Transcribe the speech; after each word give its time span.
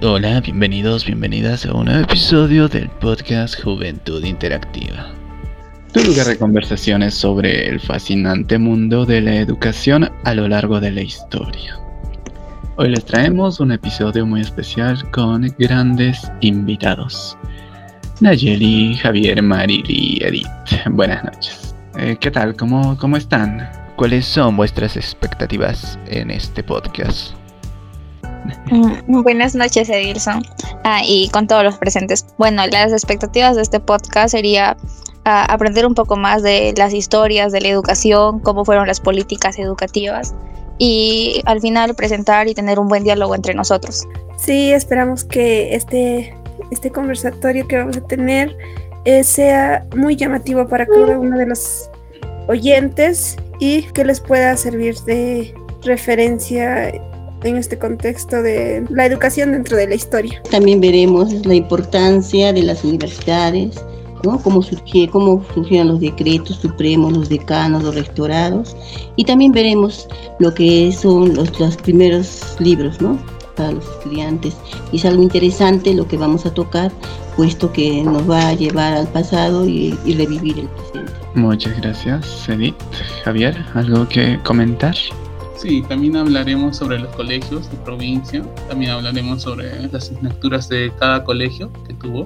Hola, 0.00 0.40
bienvenidos, 0.40 1.04
bienvenidas 1.04 1.66
a 1.66 1.74
un 1.74 1.86
nuevo 1.86 2.02
episodio 2.02 2.68
del 2.68 2.88
podcast 2.88 3.60
Juventud 3.62 4.24
Interactiva. 4.24 5.10
Tu 5.92 6.04
lugar 6.04 6.26
de 6.26 6.38
conversaciones 6.38 7.14
sobre 7.14 7.68
el 7.68 7.80
fascinante 7.80 8.58
mundo 8.58 9.04
de 9.04 9.20
la 9.20 9.36
educación 9.36 10.08
a 10.24 10.34
lo 10.34 10.46
largo 10.48 10.80
de 10.80 10.92
la 10.92 11.02
historia. 11.02 11.78
Hoy 12.76 12.90
les 12.90 13.04
traemos 13.04 13.58
un 13.58 13.72
episodio 13.72 14.24
muy 14.24 14.40
especial 14.42 15.10
con 15.10 15.42
grandes 15.58 16.30
invitados. 16.40 17.36
Nayeli, 18.20 18.96
Javier, 18.96 19.42
Marili, 19.42 20.18
Edith. 20.22 20.46
Buenas 20.90 21.24
noches. 21.24 21.74
Eh, 21.98 22.16
¿Qué 22.20 22.30
tal? 22.30 22.54
¿Cómo, 22.54 22.96
¿Cómo 22.98 23.16
están? 23.16 23.87
¿Cuáles 23.98 24.26
son 24.26 24.56
vuestras 24.56 24.96
expectativas 24.96 25.98
en 26.06 26.30
este 26.30 26.62
podcast? 26.62 27.32
Mm, 28.70 29.22
buenas 29.24 29.56
noches, 29.56 29.90
Edilson. 29.90 30.40
Ah, 30.84 31.00
y 31.04 31.28
con 31.30 31.48
todos 31.48 31.64
los 31.64 31.78
presentes. 31.78 32.24
Bueno, 32.38 32.64
las 32.68 32.92
expectativas 32.92 33.56
de 33.56 33.62
este 33.62 33.80
podcast 33.80 34.30
sería 34.30 34.76
ah, 35.24 35.46
aprender 35.52 35.84
un 35.84 35.96
poco 35.96 36.14
más 36.14 36.44
de 36.44 36.72
las 36.76 36.94
historias 36.94 37.50
de 37.50 37.60
la 37.60 37.70
educación, 37.70 38.38
cómo 38.38 38.64
fueron 38.64 38.86
las 38.86 39.00
políticas 39.00 39.58
educativas 39.58 40.32
y 40.78 41.42
al 41.44 41.60
final 41.60 41.96
presentar 41.96 42.46
y 42.46 42.54
tener 42.54 42.78
un 42.78 42.86
buen 42.86 43.02
diálogo 43.02 43.34
entre 43.34 43.52
nosotros. 43.52 44.06
Sí, 44.36 44.70
esperamos 44.70 45.24
que 45.24 45.74
este, 45.74 46.36
este 46.70 46.92
conversatorio 46.92 47.66
que 47.66 47.78
vamos 47.78 47.96
a 47.96 48.02
tener 48.02 48.56
eh, 49.04 49.24
sea 49.24 49.84
muy 49.96 50.14
llamativo 50.14 50.68
para 50.68 50.86
cada 50.86 51.18
uno 51.18 51.36
de 51.36 51.46
los 51.46 51.90
oyentes 52.46 53.36
y 53.58 53.82
que 53.82 54.04
les 54.04 54.20
pueda 54.20 54.56
servir 54.56 54.96
de 55.00 55.54
referencia 55.82 56.92
en 57.44 57.56
este 57.56 57.78
contexto 57.78 58.42
de 58.42 58.84
la 58.90 59.06
educación 59.06 59.52
dentro 59.52 59.76
de 59.76 59.88
la 59.88 59.94
historia. 59.94 60.42
También 60.50 60.80
veremos 60.80 61.32
la 61.46 61.54
importancia 61.54 62.52
de 62.52 62.62
las 62.62 62.84
universidades, 62.84 63.82
¿no? 64.24 64.40
cómo, 64.42 64.62
surgieron, 64.62 65.12
cómo 65.12 65.44
surgieron 65.54 65.88
los 65.88 66.00
decretos 66.00 66.56
supremos, 66.56 67.12
los 67.12 67.28
decanos, 67.28 67.82
los 67.84 67.94
rectorados, 67.94 68.76
y 69.16 69.24
también 69.24 69.52
veremos 69.52 70.08
lo 70.40 70.52
que 70.52 70.90
son 70.92 71.34
los, 71.34 71.58
los 71.60 71.76
primeros 71.76 72.56
libros 72.58 73.00
¿no? 73.00 73.18
Para 73.58 73.72
los 73.72 73.84
estudiantes. 73.84 74.56
Y 74.90 74.96
es 74.96 75.04
algo 75.04 75.22
interesante 75.22 75.92
lo 75.92 76.08
que 76.08 76.16
vamos 76.16 76.46
a 76.46 76.54
tocar, 76.54 76.90
puesto 77.36 77.70
que 77.70 78.02
nos 78.02 78.28
va 78.28 78.48
a 78.48 78.54
llevar 78.54 78.94
al 78.94 79.08
pasado 79.08 79.68
y, 79.68 79.98
y 80.06 80.14
revivir 80.14 80.60
el 80.60 80.68
presente. 80.68 81.12
Muchas 81.34 81.78
gracias, 81.80 82.48
Edith. 82.48 82.74
Javier, 83.24 83.62
¿algo 83.74 84.08
que 84.08 84.38
comentar? 84.44 84.94
Sí, 85.56 85.82
también 85.88 86.16
hablaremos 86.16 86.76
sobre 86.76 87.00
los 87.00 87.14
colegios 87.16 87.68
de 87.70 87.76
provincia, 87.78 88.44
también 88.68 88.92
hablaremos 88.92 89.42
sobre 89.42 89.82
las 89.82 89.92
asignaturas 89.92 90.68
de 90.68 90.92
cada 91.00 91.24
colegio 91.24 91.70
que 91.86 91.94
tuvo. 91.94 92.20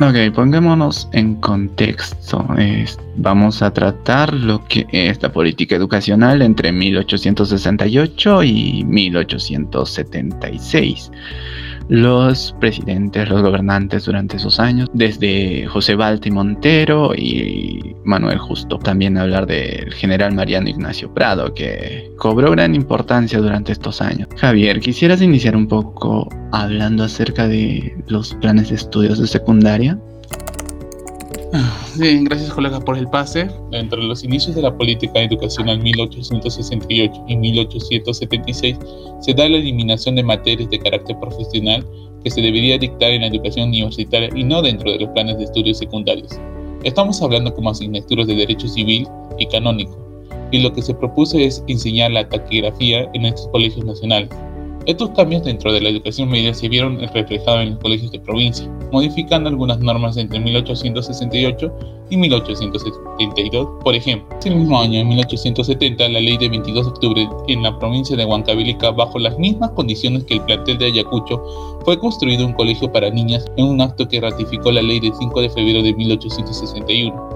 Ok, 0.00 0.32
pongámonos 0.32 1.08
en 1.12 1.34
contexto. 1.36 2.46
Vamos 3.18 3.62
a 3.62 3.72
tratar 3.72 4.34
lo 4.34 4.64
que 4.64 4.86
es 4.92 5.22
la 5.22 5.32
política 5.32 5.76
educacional 5.76 6.42
entre 6.42 6.72
1868 6.72 8.42
y 8.44 8.84
1876 8.84 11.10
los 11.88 12.54
presidentes, 12.60 13.28
los 13.28 13.42
gobernantes 13.42 14.04
durante 14.04 14.36
esos 14.36 14.60
años, 14.60 14.88
desde 14.92 15.66
José 15.66 15.94
Balti 15.94 16.30
Montero 16.30 17.14
y 17.14 17.96
Manuel 18.04 18.38
Justo. 18.38 18.78
También 18.78 19.16
hablar 19.16 19.46
del 19.46 19.92
general 19.94 20.34
Mariano 20.34 20.68
Ignacio 20.68 21.12
Prado, 21.12 21.54
que 21.54 22.10
cobró 22.18 22.50
gran 22.50 22.74
importancia 22.74 23.40
durante 23.40 23.72
estos 23.72 24.02
años. 24.02 24.28
Javier, 24.36 24.80
¿quisieras 24.80 25.22
iniciar 25.22 25.56
un 25.56 25.66
poco 25.66 26.28
hablando 26.52 27.04
acerca 27.04 27.48
de 27.48 27.96
los 28.06 28.34
planes 28.34 28.68
de 28.68 28.76
estudios 28.76 29.18
de 29.18 29.26
secundaria? 29.26 29.98
Sí, 31.94 32.24
gracias 32.24 32.52
colega 32.52 32.78
por 32.80 32.98
el 32.98 33.08
pase. 33.08 33.48
Entre 33.72 34.02
los 34.02 34.22
inicios 34.22 34.54
de 34.54 34.62
la 34.62 34.76
política 34.76 35.22
educacional 35.22 35.80
1868 35.80 37.24
y 37.26 37.36
1876 37.36 38.76
se 39.20 39.34
da 39.34 39.48
la 39.48 39.56
eliminación 39.56 40.16
de 40.16 40.22
materias 40.22 40.68
de 40.70 40.78
carácter 40.78 41.18
profesional 41.18 41.86
que 42.22 42.30
se 42.30 42.42
debería 42.42 42.78
dictar 42.78 43.10
en 43.10 43.22
la 43.22 43.28
educación 43.28 43.68
universitaria 43.68 44.28
y 44.34 44.44
no 44.44 44.60
dentro 44.62 44.90
de 44.90 44.98
los 44.98 45.08
planes 45.10 45.38
de 45.38 45.44
estudios 45.44 45.78
secundarios. 45.78 46.38
Estamos 46.84 47.22
hablando 47.22 47.54
como 47.54 47.70
asignaturas 47.70 48.26
de 48.26 48.34
derecho 48.36 48.68
civil 48.68 49.08
y 49.38 49.46
canónico, 49.46 49.96
y 50.52 50.60
lo 50.60 50.72
que 50.72 50.82
se 50.82 50.94
propuso 50.94 51.38
es 51.38 51.62
enseñar 51.66 52.10
la 52.10 52.28
taquigrafía 52.28 53.08
en 53.14 53.24
estos 53.24 53.48
colegios 53.48 53.84
nacionales. 53.84 54.30
Estos 54.88 55.10
cambios 55.10 55.44
dentro 55.44 55.70
de 55.70 55.82
la 55.82 55.90
educación 55.90 56.30
media 56.30 56.54
se 56.54 56.66
vieron 56.66 56.98
reflejados 56.98 57.60
en 57.60 57.72
los 57.72 57.78
colegios 57.78 58.10
de 58.10 58.20
provincia, 58.20 58.66
modificando 58.90 59.50
algunas 59.50 59.80
normas 59.80 60.16
entre 60.16 60.40
1868 60.40 61.70
y 62.08 62.16
1872. 62.16 63.68
Por 63.84 63.94
ejemplo, 63.94 64.34
ese 64.38 64.48
mismo 64.48 64.80
año, 64.80 64.98
en 64.98 65.08
1870, 65.08 66.08
la 66.08 66.20
ley 66.20 66.38
de 66.38 66.48
22 66.48 66.86
de 66.86 66.90
octubre 66.90 67.28
en 67.48 67.62
la 67.62 67.78
provincia 67.78 68.16
de 68.16 68.24
Huancavelica, 68.24 68.90
bajo 68.92 69.18
las 69.18 69.38
mismas 69.38 69.72
condiciones 69.72 70.24
que 70.24 70.36
el 70.36 70.40
plantel 70.40 70.78
de 70.78 70.86
Ayacucho, 70.86 71.42
fue 71.84 71.98
construido 71.98 72.46
un 72.46 72.54
colegio 72.54 72.90
para 72.90 73.10
niñas 73.10 73.44
en 73.58 73.66
un 73.66 73.82
acto 73.82 74.08
que 74.08 74.22
ratificó 74.22 74.72
la 74.72 74.80
ley 74.80 75.00
del 75.00 75.12
5 75.12 75.42
de 75.42 75.50
febrero 75.50 75.82
de 75.82 75.92
1861. 75.92 77.27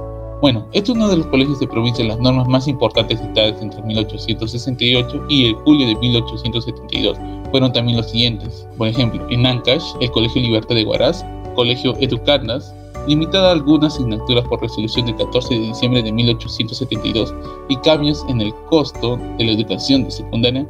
Bueno, 0.42 0.66
este 0.72 0.90
es 0.90 0.96
uno 0.96 1.08
de 1.08 1.18
los 1.18 1.26
colegios 1.26 1.60
de 1.60 1.68
provincia 1.68 2.04
las 2.04 2.18
normas 2.18 2.48
más 2.48 2.66
importantes 2.66 3.22
dictadas 3.22 3.62
entre 3.62 3.80
1868 3.80 5.26
y 5.28 5.46
el 5.46 5.54
julio 5.54 5.86
de 5.86 5.94
1872 5.94 7.16
fueron 7.52 7.72
también 7.72 7.98
los 7.98 8.10
siguientes. 8.10 8.66
Por 8.76 8.88
ejemplo, 8.88 9.24
en 9.30 9.46
Ancash, 9.46 9.84
el 10.00 10.10
Colegio 10.10 10.42
Libertad 10.42 10.74
de 10.74 10.84
Huaraz, 10.84 11.24
Colegio 11.54 11.94
Educarnas, 12.00 12.74
limitada 13.06 13.52
algunas 13.52 13.94
asignaturas 13.94 14.44
por 14.48 14.60
resolución 14.60 15.06
del 15.06 15.14
14 15.14 15.54
de 15.54 15.60
diciembre 15.60 16.02
de 16.02 16.10
1872 16.10 17.32
y 17.68 17.76
cambios 17.76 18.26
en 18.28 18.40
el 18.40 18.52
costo 18.68 19.16
de 19.38 19.44
la 19.44 19.52
educación 19.52 20.02
de 20.02 20.10
secundaria 20.10 20.66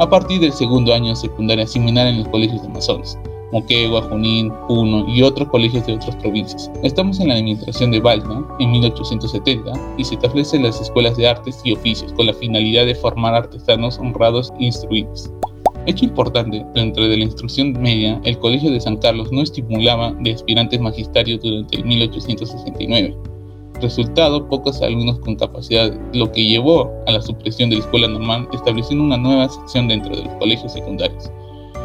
a 0.00 0.10
partir 0.10 0.40
del 0.40 0.52
segundo 0.52 0.92
año 0.92 1.10
de 1.10 1.16
secundaria 1.16 1.64
similar 1.68 2.08
en 2.08 2.18
los 2.18 2.28
colegios 2.28 2.60
de 2.62 2.66
Amazonas. 2.66 3.16
Moquegua, 3.52 4.02
Junín, 4.02 4.50
Puno 4.66 5.06
y 5.06 5.22
otros 5.22 5.48
colegios 5.48 5.86
de 5.86 5.94
otras 5.94 6.16
provincias. 6.16 6.70
Estamos 6.82 7.20
en 7.20 7.28
la 7.28 7.34
administración 7.34 7.90
de 7.90 8.00
Balna 8.00 8.44
en 8.58 8.70
1870 8.72 9.72
y 9.98 10.04
se 10.04 10.14
establecen 10.14 10.62
las 10.62 10.80
escuelas 10.80 11.16
de 11.16 11.28
artes 11.28 11.60
y 11.62 11.74
oficios 11.74 12.12
con 12.14 12.26
la 12.26 12.34
finalidad 12.34 12.86
de 12.86 12.94
formar 12.94 13.34
artesanos 13.34 13.98
honrados 13.98 14.52
e 14.58 14.64
instruidos. 14.64 15.30
Hecho 15.84 16.04
importante, 16.06 16.64
dentro 16.74 17.06
de 17.06 17.16
la 17.16 17.24
instrucción 17.24 17.72
media, 17.72 18.20
el 18.24 18.38
Colegio 18.38 18.70
de 18.70 18.80
San 18.80 18.96
Carlos 18.96 19.30
no 19.32 19.42
estimulaba 19.42 20.12
de 20.20 20.32
aspirantes 20.32 20.80
magistarios 20.80 21.40
durante 21.42 21.76
el 21.76 21.84
1869. 21.84 23.16
Resultado, 23.80 24.48
pocos 24.48 24.80
alumnos 24.80 25.18
con 25.18 25.34
capacidad, 25.34 25.92
lo 26.14 26.30
que 26.30 26.44
llevó 26.44 26.88
a 27.06 27.12
la 27.12 27.20
supresión 27.20 27.68
de 27.68 27.76
la 27.76 27.82
escuela 27.82 28.06
normal, 28.06 28.48
estableciendo 28.52 29.04
una 29.04 29.16
nueva 29.16 29.48
sección 29.48 29.88
dentro 29.88 30.14
de 30.14 30.24
los 30.24 30.34
colegios 30.34 30.72
secundarios 30.72 31.30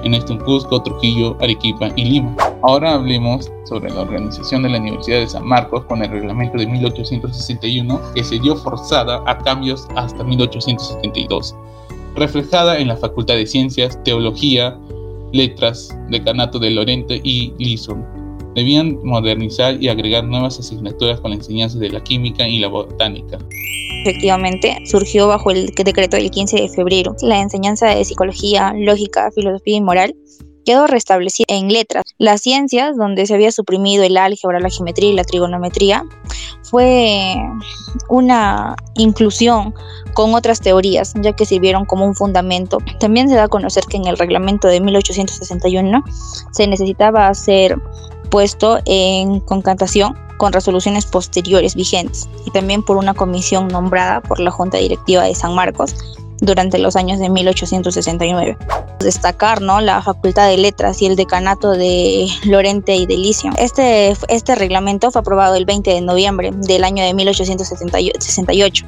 en 0.04 0.14
esto 0.14 0.34
en 0.34 0.40
Cusco, 0.40 0.82
Trujillo, 0.82 1.38
Arequipa 1.42 1.90
y 1.96 2.06
Lima. 2.06 2.36
Ahora 2.64 2.94
hablemos 2.94 3.52
sobre 3.66 3.90
la 3.90 4.02
organización 4.02 4.64
de 4.64 4.70
la 4.70 4.80
Universidad 4.80 5.20
de 5.20 5.28
San 5.28 5.46
Marcos 5.46 5.86
con 5.86 6.04
el 6.04 6.10
reglamento 6.10 6.58
de 6.58 6.68
1861 6.68 8.02
que 8.16 8.24
se 8.24 8.40
dio 8.40 8.56
forzada 8.56 9.22
a 9.26 9.38
cambios 9.40 9.88
hasta 9.96 10.24
1872, 10.24 11.56
reflejada 12.16 12.80
en 12.80 12.88
la 12.88 12.98
Facultad 12.98 13.36
de 13.36 13.46
Ciencias, 13.46 14.02
Teología, 14.04 14.78
Letras, 15.34 15.96
Decanato 16.10 16.60
de 16.60 16.72
Lorente 16.72 17.20
y 17.24 17.54
Lison. 17.58 18.17
Debían 18.58 18.98
modernizar 19.04 19.82
y 19.82 19.88
agregar 19.88 20.24
nuevas 20.24 20.60
asignaturas 20.60 21.22
con 21.22 21.30
la 21.30 21.38
enseñanza 21.38 21.78
de 21.78 21.92
la 21.92 22.04
química 22.04 22.48
y 22.48 22.58
la 22.58 22.68
botánica 22.68 23.38
efectivamente 24.02 24.78
surgió 24.86 25.28
bajo 25.28 25.52
el 25.52 25.68
decreto 25.68 26.16
del 26.18 26.32
15 26.32 26.62
de 26.62 26.70
febrero. 26.70 27.16
La 27.22 27.40
enseñanza 27.42 27.88
de 27.88 28.06
psicología, 28.06 28.74
lógica, 28.76 29.30
filosofía 29.32 29.78
y 29.78 29.82
moral 29.82 30.16
quedó 30.66 30.88
restablecida 30.88 31.46
en 31.50 31.72
letras. 31.72 32.04
Las 32.18 32.42
ciencias, 32.42 32.98
donde 32.98 33.26
se 33.26 33.34
había 33.34 33.52
suprimido 33.52 34.04
el 34.04 34.18
álgebra, 34.18 34.60
la 34.60 34.70
geometría 34.70 35.10
y 35.10 35.14
la 35.14 35.24
trigonometría, 35.24 36.04
fue 36.64 37.36
una 38.10 38.76
inclusión 38.96 39.74
con 40.14 40.34
otras 40.34 40.60
teorías, 40.60 41.14
ya 41.22 41.34
que 41.34 41.46
sirvieron 41.46 41.86
como 41.86 42.06
un 42.06 42.16
fundamento. 42.16 42.80
También 43.00 43.30
se 43.30 43.36
da 43.36 43.44
a 43.44 43.48
conocer 43.48 43.86
que 43.86 43.98
en 43.98 44.08
el 44.08 44.18
reglamento 44.18 44.68
de 44.68 44.82
1861 44.82 46.04
se 46.52 46.68
necesitaba 46.68 47.34
ser 47.34 47.78
puesto 48.30 48.80
en 48.86 49.40
concantación 49.42 50.18
con 50.38 50.54
resoluciones 50.54 51.06
posteriores 51.06 51.76
vigentes 51.76 52.30
y 52.46 52.52
también 52.52 52.84
por 52.84 52.98
una 52.98 53.14
comisión 53.14 53.68
nombrada 53.68 54.22
por 54.22 54.40
la 54.40 54.52
Junta 54.52 54.78
Directiva 54.78 55.24
de 55.24 55.34
San 55.34 55.56
Marcos 55.56 55.96
durante 56.40 56.78
los 56.78 56.96
años 56.96 57.20
de 57.20 57.30
1869. 57.30 58.58
Destacar 59.00 59.62
¿no? 59.62 59.82
la 59.82 60.02
Facultad 60.02 60.48
de 60.48 60.58
Letras 60.58 61.02
y 61.02 61.08
el 61.08 61.16
Decanato 61.16 61.72
de 61.72 62.28
Lorente 62.46 62.96
y 62.96 63.08
de 63.08 63.18
Licio. 63.18 63.52
Este, 63.58 64.16
este 64.28 64.56
reglamento 64.56 65.10
fue 65.10 65.22
aprobado 65.22 65.56
el 65.56 65.66
20 65.66 65.92
de 65.92 66.02
noviembre 66.02 66.52
del 66.54 66.84
año 66.84 67.04
de 67.04 67.14
1868. 67.14 68.86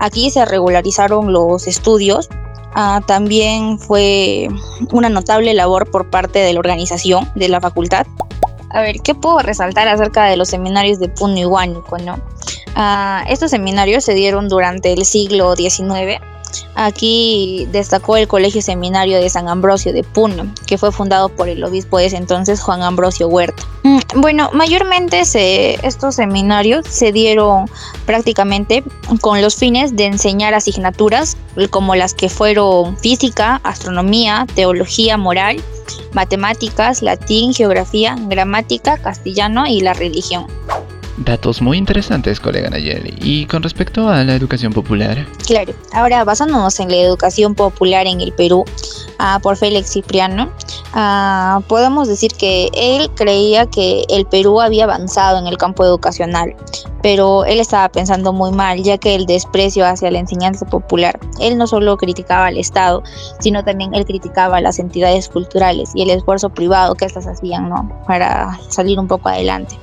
Aquí 0.00 0.30
se 0.30 0.44
regularizaron 0.44 1.32
los 1.32 1.66
estudios 1.66 2.28
Ah, 2.74 3.00
también 3.06 3.78
fue 3.78 4.48
una 4.92 5.08
notable 5.08 5.54
labor 5.54 5.90
por 5.90 6.10
parte 6.10 6.38
de 6.38 6.52
la 6.52 6.60
organización 6.60 7.28
de 7.34 7.48
la 7.48 7.60
facultad. 7.60 8.06
A 8.70 8.82
ver, 8.82 9.00
¿qué 9.00 9.14
puedo 9.14 9.38
resaltar 9.38 9.88
acerca 9.88 10.24
de 10.24 10.36
los 10.36 10.48
seminarios 10.48 10.98
de 10.98 11.08
Puno 11.08 11.38
y 11.38 11.44
Huánuco, 11.44 11.98
no? 11.98 12.18
Ah, 12.74 13.24
estos 13.28 13.50
seminarios 13.50 14.04
se 14.04 14.14
dieron 14.14 14.48
durante 14.48 14.92
el 14.92 15.04
siglo 15.04 15.56
XIX 15.56 16.20
Aquí 16.74 17.68
destacó 17.72 18.16
el 18.16 18.28
Colegio 18.28 18.62
Seminario 18.62 19.18
de 19.18 19.28
San 19.30 19.48
Ambrosio 19.48 19.92
de 19.92 20.04
Puno, 20.04 20.52
que 20.66 20.78
fue 20.78 20.92
fundado 20.92 21.28
por 21.28 21.48
el 21.48 21.62
obispo 21.64 21.98
de 21.98 22.06
ese 22.06 22.16
entonces, 22.16 22.60
Juan 22.60 22.82
Ambrosio 22.82 23.28
Huerta. 23.28 23.62
Mm, 23.82 23.98
bueno, 24.16 24.50
mayormente 24.52 25.22
estos 25.82 26.14
seminarios 26.14 26.86
se 26.88 27.12
dieron 27.12 27.66
prácticamente 28.06 28.84
con 29.20 29.42
los 29.42 29.56
fines 29.56 29.96
de 29.96 30.06
enseñar 30.06 30.54
asignaturas 30.54 31.36
como 31.70 31.94
las 31.94 32.14
que 32.14 32.28
fueron 32.28 32.96
física, 32.98 33.60
astronomía, 33.64 34.46
teología 34.54 35.16
moral, 35.16 35.62
matemáticas, 36.12 37.02
latín, 37.02 37.52
geografía, 37.52 38.16
gramática, 38.18 38.98
castellano 38.98 39.66
y 39.66 39.80
la 39.80 39.94
religión. 39.94 40.46
Datos 41.24 41.60
muy 41.60 41.78
interesantes, 41.78 42.38
colega 42.38 42.70
Nayeli. 42.70 43.16
Y 43.20 43.46
con 43.46 43.62
respecto 43.64 44.08
a 44.08 44.22
la 44.22 44.36
educación 44.36 44.72
popular. 44.72 45.26
Claro, 45.46 45.72
ahora 45.92 46.22
basándonos 46.22 46.78
en 46.78 46.90
la 46.90 46.96
educación 46.96 47.56
popular 47.56 48.06
en 48.06 48.20
el 48.20 48.32
Perú, 48.32 48.64
ah, 49.18 49.40
por 49.42 49.56
Félix 49.56 49.90
Cipriano, 49.90 50.48
ah, 50.92 51.60
podemos 51.66 52.06
decir 52.06 52.32
que 52.34 52.68
él 52.72 53.10
creía 53.16 53.66
que 53.66 54.04
el 54.08 54.26
Perú 54.26 54.60
había 54.60 54.84
avanzado 54.84 55.38
en 55.40 55.48
el 55.48 55.56
campo 55.56 55.84
educacional, 55.84 56.54
pero 57.02 57.44
él 57.44 57.58
estaba 57.58 57.88
pensando 57.88 58.32
muy 58.32 58.52
mal, 58.52 58.80
ya 58.84 58.96
que 58.96 59.16
el 59.16 59.26
desprecio 59.26 59.86
hacia 59.86 60.12
la 60.12 60.20
enseñanza 60.20 60.66
popular, 60.66 61.18
él 61.40 61.58
no 61.58 61.66
solo 61.66 61.96
criticaba 61.96 62.46
al 62.46 62.58
Estado, 62.58 63.02
sino 63.40 63.64
también 63.64 63.92
él 63.92 64.04
criticaba 64.04 64.60
las 64.60 64.78
entidades 64.78 65.28
culturales 65.28 65.90
y 65.94 66.02
el 66.02 66.10
esfuerzo 66.10 66.50
privado 66.50 66.94
que 66.94 67.06
éstas 67.06 67.26
hacían, 67.26 67.68
¿no? 67.68 67.90
Para 68.06 68.56
salir 68.68 69.00
un 69.00 69.08
poco 69.08 69.28
adelante. 69.28 69.76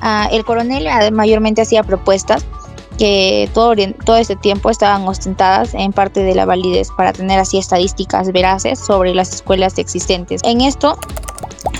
Ah, 0.00 0.28
el 0.30 0.44
coronel 0.44 0.86
mayormente 1.12 1.62
hacía 1.62 1.82
propuestas 1.82 2.44
que 2.98 3.48
todo, 3.54 3.74
todo 4.04 4.16
este 4.16 4.36
tiempo 4.36 4.70
estaban 4.70 5.06
ostentadas 5.06 5.72
en 5.74 5.92
parte 5.92 6.22
de 6.22 6.34
la 6.34 6.44
validez 6.44 6.88
para 6.96 7.12
tener 7.12 7.38
así 7.38 7.56
estadísticas 7.58 8.30
veraces 8.32 8.78
sobre 8.78 9.14
las 9.14 9.32
escuelas 9.32 9.78
existentes. 9.78 10.40
En 10.44 10.60
esto 10.60 10.98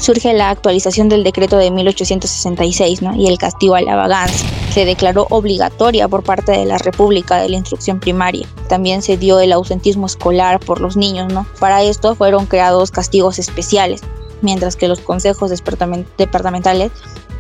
surge 0.01 0.33
la 0.33 0.51
actualización 0.51 1.09
del 1.09 1.25
decreto 1.25 1.57
de 1.57 1.71
1866 1.71 3.01
y 3.17 3.27
el 3.27 3.39
castigo 3.39 3.75
a 3.75 3.81
la 3.81 3.97
vagancia. 3.97 4.49
Se 4.71 4.85
declaró 4.85 5.27
obligatoria 5.31 6.09
por 6.09 6.23
parte 6.23 6.53
de 6.53 6.65
la 6.65 6.79
República 6.79 7.39
de 7.39 7.49
la 7.49 7.57
instrucción 7.57 7.99
primaria. 7.99 8.47
También 8.69 9.03
se 9.03 9.17
dio 9.17 9.41
el 9.41 9.53
ausentismo 9.53 10.07
escolar 10.07 10.61
por 10.61 10.81
los 10.81 10.97
niños. 10.97 11.33
¿no? 11.33 11.47
Para 11.59 11.83
esto 11.83 12.15
fueron 12.15 12.47
creados 12.47 12.91
castigos 12.91 13.39
especiales, 13.39 14.03
mientras 14.41 14.77
que 14.77 14.89
los 14.89 15.01
consejos 15.01 15.51
departamentales 15.51 16.93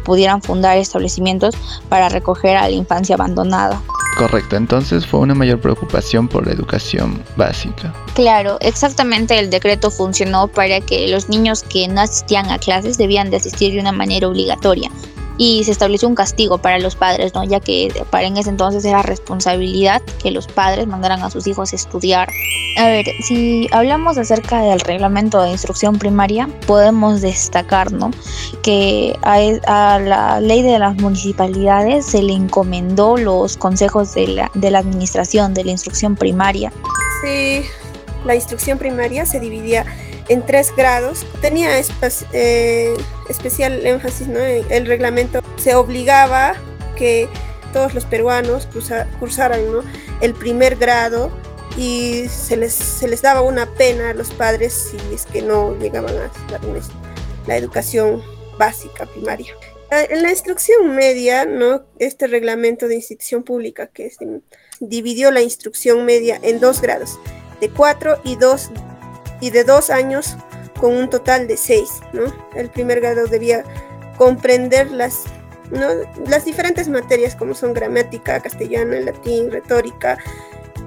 pudieran 0.08 0.40
fundar 0.40 0.78
establecimientos 0.78 1.54
para 1.90 2.08
recoger 2.08 2.56
a 2.56 2.62
la 2.62 2.74
infancia 2.74 3.14
abandonada. 3.14 3.80
Correcto, 4.16 4.56
entonces 4.56 5.06
fue 5.06 5.20
una 5.20 5.34
mayor 5.34 5.60
preocupación 5.60 6.26
por 6.26 6.46
la 6.46 6.54
educación 6.54 7.22
básica. 7.36 7.94
Claro, 8.14 8.56
exactamente 8.60 9.38
el 9.38 9.50
decreto 9.50 9.90
funcionó 9.90 10.48
para 10.48 10.80
que 10.80 11.06
los 11.08 11.28
niños 11.28 11.62
que 11.62 11.86
no 11.86 12.00
asistían 12.00 12.50
a 12.50 12.58
clases 12.58 12.96
debían 12.96 13.30
de 13.30 13.36
asistir 13.36 13.74
de 13.74 13.80
una 13.80 13.92
manera 13.92 14.26
obligatoria 14.26 14.90
y 15.38 15.62
se 15.64 15.70
estableció 15.70 16.08
un 16.08 16.16
castigo 16.16 16.58
para 16.58 16.78
los 16.78 16.96
padres, 16.96 17.32
¿no? 17.32 17.44
ya 17.44 17.60
que 17.60 17.92
para 18.10 18.26
en 18.26 18.36
ese 18.36 18.50
entonces 18.50 18.84
era 18.84 19.02
responsabilidad 19.02 20.02
que 20.22 20.32
los 20.32 20.48
padres 20.48 20.86
mandaran 20.86 21.22
a 21.22 21.30
sus 21.30 21.46
hijos 21.46 21.72
a 21.72 21.76
estudiar. 21.76 22.28
A 22.76 22.86
ver, 22.88 23.06
si 23.26 23.68
hablamos 23.72 24.18
acerca 24.18 24.60
del 24.62 24.80
reglamento 24.80 25.40
de 25.42 25.50
instrucción 25.50 25.98
primaria, 25.98 26.48
podemos 26.66 27.20
destacar 27.20 27.92
¿no? 27.92 28.10
que 28.62 29.16
a, 29.22 29.36
a 29.66 29.98
la 29.98 30.40
ley 30.40 30.62
de 30.62 30.78
las 30.78 30.96
municipalidades 30.96 32.06
se 32.06 32.22
le 32.22 32.34
encomendó 32.34 33.16
los 33.16 33.56
consejos 33.56 34.14
de 34.14 34.28
la, 34.28 34.50
de 34.54 34.70
la 34.70 34.80
administración 34.80 35.54
de 35.54 35.64
la 35.64 35.70
instrucción 35.70 36.16
primaria. 36.16 36.72
Sí, 37.22 37.62
la 38.24 38.34
instrucción 38.34 38.78
primaria 38.78 39.24
se 39.26 39.40
dividía 39.40 39.86
en 40.28 40.44
tres 40.44 40.74
grados. 40.76 41.26
Tenía 41.40 41.78
eh, 42.32 42.94
especial 43.28 43.86
énfasis, 43.86 44.28
¿no? 44.28 44.40
El 44.40 44.86
reglamento 44.86 45.40
se 45.56 45.74
obligaba 45.74 46.54
que 46.96 47.28
todos 47.72 47.94
los 47.94 48.04
peruanos 48.04 48.68
cursaran 49.20 49.60
el 50.20 50.34
primer 50.34 50.76
grado 50.76 51.30
y 51.76 52.26
se 52.28 52.56
les, 52.56 52.72
se 52.72 53.06
les 53.08 53.22
daba 53.22 53.42
una 53.42 53.66
pena 53.74 54.10
a 54.10 54.14
los 54.14 54.30
padres 54.30 54.90
si 54.90 55.14
es 55.14 55.26
que 55.26 55.42
no 55.42 55.76
llegaban 55.78 56.16
a 56.16 56.30
la 57.46 57.56
educación 57.56 58.22
básica 58.58 59.06
primaria. 59.06 59.54
Ah, 59.90 60.02
en 60.02 60.22
la 60.22 60.30
instrucción 60.30 60.94
media, 60.94 61.46
¿no? 61.46 61.82
este 61.98 62.26
reglamento 62.26 62.88
de 62.88 62.96
institución 62.96 63.42
pública 63.42 63.86
que 63.86 64.12
dividió 64.80 65.30
la 65.30 65.40
instrucción 65.40 66.04
media 66.04 66.38
en 66.42 66.60
dos 66.60 66.82
grados, 66.82 67.18
de 67.60 67.70
cuatro 67.70 68.20
y 68.22 68.36
dos 68.36 68.70
y 69.40 69.50
de 69.50 69.64
dos 69.64 69.90
años 69.90 70.36
con 70.78 70.96
un 70.96 71.10
total 71.10 71.46
de 71.46 71.56
seis. 71.56 72.00
¿no? 72.12 72.32
El 72.54 72.70
primer 72.70 73.00
grado 73.00 73.26
debía 73.26 73.64
comprender 74.16 74.90
las, 74.90 75.24
¿no? 75.70 75.88
las 76.26 76.44
diferentes 76.44 76.88
materias 76.88 77.34
como 77.34 77.54
son 77.54 77.72
gramática, 77.72 78.40
castellano, 78.40 78.98
latín, 79.00 79.50
retórica, 79.50 80.18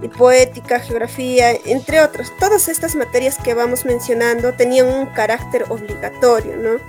y 0.01 0.07
poética, 0.07 0.79
geografía, 0.79 1.51
entre 1.65 2.01
otros. 2.01 2.31
Todas 2.39 2.67
estas 2.69 2.95
materias 2.95 3.37
que 3.37 3.53
vamos 3.53 3.85
mencionando 3.85 4.53
tenían 4.53 4.87
un 4.87 5.05
carácter 5.07 5.65
obligatorio. 5.69 6.57
¿no? 6.57 6.79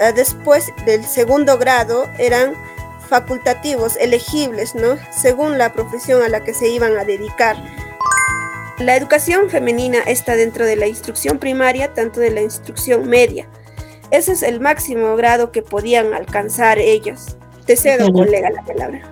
Ah, 0.00 0.12
después 0.12 0.72
del 0.86 1.04
segundo 1.04 1.58
grado 1.58 2.08
eran 2.18 2.54
facultativos, 3.08 3.96
elegibles, 3.96 4.74
¿no? 4.74 4.96
según 5.10 5.58
la 5.58 5.72
profesión 5.72 6.22
a 6.22 6.28
la 6.28 6.40
que 6.42 6.54
se 6.54 6.68
iban 6.68 6.96
a 6.96 7.04
dedicar. 7.04 7.56
La 8.80 8.96
educación 8.96 9.50
femenina 9.50 9.98
está 10.06 10.36
dentro 10.36 10.64
de 10.64 10.74
la 10.74 10.86
instrucción 10.86 11.38
primaria, 11.38 11.92
tanto 11.92 12.18
de 12.18 12.30
la 12.30 12.40
instrucción 12.40 13.06
media. 13.08 13.46
Ese 14.10 14.32
es 14.32 14.42
el 14.42 14.58
máximo 14.58 15.16
grado 15.16 15.52
que 15.52 15.60
podían 15.60 16.14
alcanzar 16.14 16.78
ellos. 16.78 17.36
Te 17.66 17.76
cedo, 17.76 18.10
colega, 18.10 18.48
la 18.50 18.62
palabra. 18.62 19.02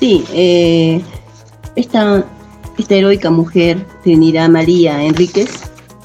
Sí, 0.00 0.24
eh, 0.34 1.00
esta, 1.76 2.24
esta 2.76 2.94
heroica 2.96 3.30
mujer, 3.30 3.78
Trinidad 4.02 4.48
María 4.48 5.00
Enríquez, 5.00 5.48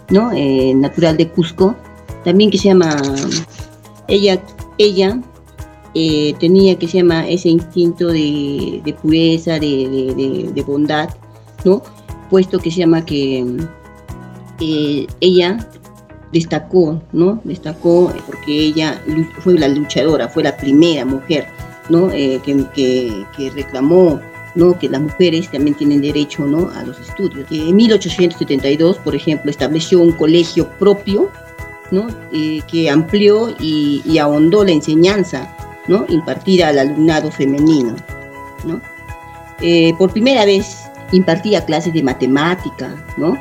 ¿no? 0.09 0.31
Eh, 0.31 0.73
natural 0.75 1.17
de 1.17 1.29
Cusco, 1.29 1.75
también 2.23 2.51
que 2.51 2.59
se 2.59 2.65
llama, 2.65 2.95
ella, 4.07 4.39
ella 4.77 5.19
eh, 5.95 6.35
tenía 6.39 6.77
que 6.77 6.87
se 6.87 6.99
llama 6.99 7.27
ese 7.27 7.49
instinto 7.49 8.09
de, 8.09 8.95
pureza, 9.01 9.57
de, 9.57 10.51
de, 10.53 10.61
bondad, 10.61 11.09
¿no? 11.65 11.81
Puesto 12.31 12.57
que 12.57 12.71
se 12.71 12.79
llama 12.79 13.05
que 13.05 13.45
ella 15.19 15.67
destacó, 16.31 17.01
¿no? 17.11 17.41
Destacó 17.43 18.13
porque 18.25 18.51
ella 18.51 19.01
fue 19.39 19.55
la 19.55 19.67
luchadora, 19.67 20.29
fue 20.29 20.43
la 20.43 20.55
primera 20.55 21.05
mujer, 21.05 21.47
¿no? 21.89 22.11
Eh, 22.11 22.39
que, 22.43 23.51
reclamó, 23.53 24.19
¿no? 24.55 24.77
Que 24.79 24.89
las 24.89 25.01
mujeres 25.01 25.49
también 25.51 25.75
tienen 25.75 26.01
derecho, 26.01 26.45
¿no? 26.45 26.69
A 26.75 26.83
los 26.83 26.99
estudios. 26.99 27.47
En 27.51 27.75
1872, 27.75 28.97
por 28.97 29.15
ejemplo, 29.15 29.51
estableció 29.51 29.99
un 29.99 30.13
colegio 30.13 30.69
propio, 30.79 31.29
¿no? 31.91 32.07
Eh, 32.31 32.61
que 32.69 32.89
amplió 32.89 33.53
y, 33.59 34.17
ahondó 34.17 34.63
la 34.63 34.71
enseñanza, 34.71 35.55
¿no? 35.87 36.05
Impartida 36.07 36.69
al 36.69 36.79
alumnado 36.79 37.31
femenino, 37.31 37.95
¿no? 38.65 38.81
Eh, 39.61 39.93
por 39.97 40.11
primera 40.11 40.45
vez 40.45 40.80
impartía 41.11 41.65
clases 41.65 41.93
de 41.93 42.03
matemática, 42.03 42.95
¿no? 43.17 43.37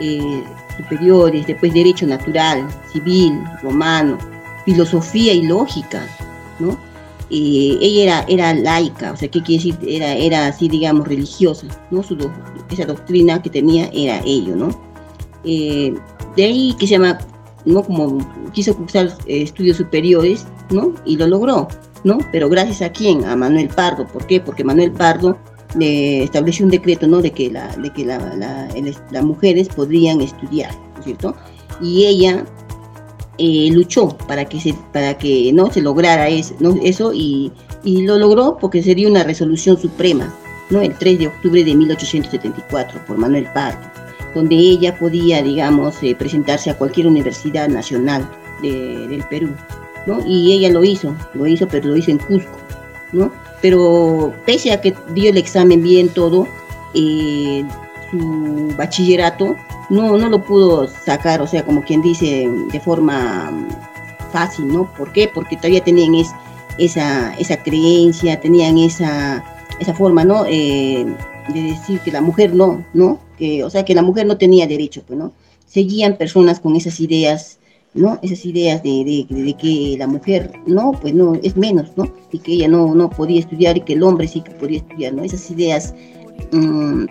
Eh, 0.00 0.42
superiores, 0.76 1.46
después 1.46 1.72
derecho 1.72 2.06
natural, 2.06 2.66
civil, 2.92 3.40
romano, 3.62 4.18
filosofía 4.64 5.32
y 5.32 5.42
lógica, 5.42 6.06
¿no? 6.58 6.78
Eh, 7.30 7.78
ella 7.80 8.02
era, 8.02 8.24
era 8.28 8.54
laica, 8.54 9.12
o 9.12 9.16
sea, 9.16 9.28
¿qué 9.28 9.42
quiere 9.42 9.64
decir? 9.64 9.78
Era, 9.88 10.14
era 10.14 10.46
así, 10.48 10.68
digamos, 10.68 11.08
religiosa, 11.08 11.66
¿no? 11.90 12.02
Su, 12.02 12.16
esa 12.70 12.84
doctrina 12.84 13.40
que 13.40 13.50
tenía 13.50 13.88
era 13.92 14.20
ello, 14.24 14.56
¿no? 14.56 14.70
Eh, 15.44 15.94
de 16.36 16.44
ahí 16.44 16.74
que 16.78 16.86
se 16.86 16.92
llama, 16.92 17.18
¿no? 17.64 17.82
Como 17.82 18.18
quiso 18.52 18.76
cursar 18.76 19.16
estudios 19.26 19.78
superiores, 19.78 20.46
¿no? 20.70 20.92
Y 21.04 21.16
lo 21.16 21.26
logró, 21.26 21.68
¿no? 22.04 22.18
Pero 22.32 22.48
gracias 22.48 22.82
a 22.82 22.90
quién? 22.90 23.24
A 23.24 23.36
Manuel 23.36 23.68
Pardo, 23.68 24.06
¿por 24.06 24.26
qué? 24.26 24.40
Porque 24.40 24.64
Manuel 24.64 24.92
Pardo 24.92 25.38
estableció 25.78 26.64
un 26.64 26.70
decreto 26.70 27.06
¿no? 27.06 27.22
de 27.22 27.30
que, 27.30 27.50
la, 27.50 27.68
de 27.76 27.90
que 27.90 28.04
las 28.04 29.24
mujeres 29.24 29.68
podrían 29.68 30.20
estudiar, 30.20 30.70
cierto? 31.02 31.34
Y 31.80 32.04
ella 32.04 32.44
eh, 33.38 33.70
luchó 33.72 34.16
para 34.28 34.44
que, 34.44 34.60
se, 34.60 34.74
para 34.92 35.16
que 35.16 35.52
no 35.52 35.72
se 35.72 35.80
lograra 35.80 36.28
eso, 36.28 36.54
¿no? 36.60 36.74
y, 37.14 37.52
y, 37.82 38.02
lo 38.02 38.18
logró 38.18 38.58
porque 38.60 38.82
se 38.82 38.94
dio 38.94 39.08
una 39.08 39.24
resolución 39.24 39.78
suprema, 39.78 40.32
¿no? 40.70 40.80
el 40.80 40.96
3 40.96 41.18
de 41.18 41.26
octubre 41.28 41.64
de 41.64 41.74
1874 41.74 43.04
por 43.06 43.16
Manuel 43.16 43.46
Pardo. 43.54 43.80
donde 44.34 44.54
ella 44.54 44.98
podía, 44.98 45.42
digamos, 45.42 46.02
eh, 46.02 46.14
presentarse 46.14 46.70
a 46.70 46.76
cualquier 46.76 47.06
universidad 47.06 47.68
nacional 47.68 48.28
del 48.62 49.24
Perú, 49.28 49.48
¿no? 50.06 50.24
Y 50.24 50.52
ella 50.52 50.70
lo 50.70 50.84
hizo, 50.84 51.16
lo 51.34 51.48
hizo, 51.48 51.66
pero 51.66 51.88
lo 51.88 51.96
hizo 51.96 52.12
en 52.12 52.18
Cusco, 52.18 52.58
¿no? 53.12 53.32
Pero 53.62 54.34
pese 54.44 54.72
a 54.72 54.80
que 54.80 54.94
dio 55.14 55.30
el 55.30 55.38
examen 55.38 55.82
bien 55.82 56.08
todo, 56.08 56.46
eh, 56.94 57.64
su 58.10 58.74
bachillerato 58.76 59.56
no, 59.88 60.18
no 60.18 60.28
lo 60.28 60.42
pudo 60.42 60.88
sacar, 60.88 61.40
o 61.40 61.46
sea, 61.46 61.64
como 61.64 61.82
quien 61.82 62.02
dice, 62.02 62.50
de 62.72 62.80
forma 62.80 63.50
fácil, 64.32 64.68
¿no? 64.68 64.92
¿Por 64.94 65.12
qué? 65.12 65.30
Porque 65.32 65.56
todavía 65.56 65.84
tenían 65.84 66.14
esa, 66.78 67.34
esa 67.36 67.62
creencia, 67.62 68.40
tenían 68.40 68.78
esa, 68.78 69.44
esa 69.78 69.94
forma, 69.94 70.24
¿no? 70.24 70.44
Eh, 70.46 71.06
de 71.48 71.62
decir 71.62 72.00
que 72.00 72.10
la 72.10 72.20
mujer 72.20 72.54
no, 72.54 72.84
¿no? 72.94 73.20
Que, 73.38 73.64
o 73.64 73.70
sea, 73.70 73.84
que 73.84 73.94
la 73.94 74.02
mujer 74.02 74.26
no 74.26 74.38
tenía 74.38 74.66
derecho, 74.66 75.02
pues, 75.06 75.18
¿no? 75.18 75.32
Seguían 75.66 76.16
personas 76.16 76.60
con 76.60 76.76
esas 76.76 76.98
ideas, 77.00 77.58
¿no? 77.94 78.18
Esas 78.22 78.44
ideas 78.44 78.82
de, 78.82 79.26
de, 79.28 79.54
que 79.54 79.96
la 79.98 80.06
mujer, 80.06 80.52
no, 80.66 80.92
pues 80.92 81.14
no, 81.14 81.34
es 81.42 81.56
menos, 81.56 81.92
¿no? 81.96 82.12
Y 82.30 82.38
que 82.38 82.52
ella 82.52 82.68
no, 82.68 82.94
no 82.94 83.10
podía 83.10 83.40
estudiar 83.40 83.76
y 83.76 83.80
que 83.82 83.92
el 83.94 84.02
hombre 84.02 84.28
sí 84.28 84.40
que 84.40 84.50
podía 84.52 84.78
estudiar, 84.78 85.12
¿no? 85.14 85.22
Esas 85.22 85.50
ideas, 85.50 85.94
mmm, 86.52 87.04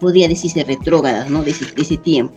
podría 0.00 0.28
decirse 0.28 0.64
retrógradas, 0.64 1.30
¿no? 1.30 1.42
De 1.42 1.50
ese, 1.50 1.66
de 1.74 1.82
ese 1.82 1.96
tiempo. 1.98 2.34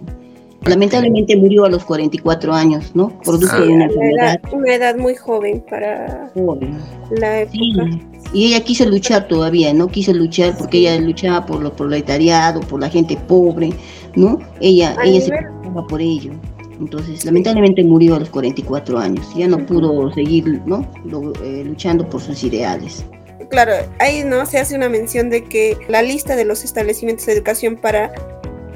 Lamentablemente 0.65 1.37
murió 1.37 1.65
a 1.65 1.69
los 1.69 1.85
44 1.85 2.53
años, 2.53 2.91
¿no? 2.93 3.17
Producto 3.23 3.61
de 3.61 3.69
una 3.69 3.85
edad, 3.85 4.41
una 4.51 4.75
edad 4.75 4.97
muy 4.97 5.15
joven 5.15 5.63
para 5.69 6.29
joven. 6.33 6.77
la 7.11 7.41
época. 7.41 7.55
Sí, 7.55 8.01
y 8.33 8.47
ella 8.47 8.63
quiso 8.63 8.85
luchar 8.85 9.27
todavía, 9.29 9.73
¿no? 9.73 9.87
Quiso 9.87 10.13
luchar 10.13 10.57
porque 10.57 10.79
ella 10.79 10.99
luchaba 10.99 11.45
por 11.45 11.61
los 11.61 11.71
proletariado, 11.71 12.59
por 12.59 12.81
la 12.81 12.89
gente 12.89 13.17
pobre, 13.27 13.71
¿no? 14.15 14.37
Ella, 14.59 14.95
A 14.99 15.05
ella 15.05 15.21
se 15.21 15.29
preocupaba 15.29 15.87
por 15.87 16.01
ello. 16.01 16.33
Entonces, 16.79 17.25
lamentablemente 17.25 17.83
murió 17.83 18.15
a 18.15 18.19
los 18.19 18.29
44 18.29 18.97
años. 18.99 19.27
Ya 19.35 19.47
no 19.47 19.65
pudo 19.65 20.11
seguir, 20.13 20.61
¿no? 20.65 20.89
Lo- 21.05 21.33
eh, 21.43 21.63
luchando 21.65 22.07
por 22.09 22.21
sus 22.21 22.43
ideales. 22.43 23.05
Claro, 23.49 23.73
ahí 23.99 24.23
no 24.23 24.45
se 24.45 24.59
hace 24.59 24.75
una 24.75 24.89
mención 24.89 25.29
de 25.29 25.43
que 25.43 25.77
la 25.87 26.01
lista 26.01 26.35
de 26.35 26.45
los 26.45 26.63
establecimientos 26.63 27.25
de 27.25 27.33
educación 27.33 27.75
para 27.77 28.11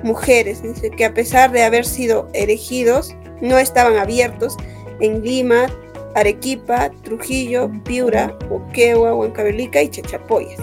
mujeres, 0.03 0.61
dice 0.63 0.89
que 0.89 1.05
a 1.05 1.13
pesar 1.13 1.51
de 1.51 1.63
haber 1.63 1.85
sido 1.85 2.27
erigidos, 2.33 3.15
no 3.41 3.57
estaban 3.57 3.97
abiertos 3.97 4.57
en 4.99 5.23
Lima, 5.23 5.67
Arequipa, 6.15 6.89
Trujillo, 7.03 7.71
Piura, 7.85 8.37
Oquewa, 8.49 9.13
Huancavelica 9.15 9.81
y 9.81 9.89
Chachapoyas. 9.89 10.59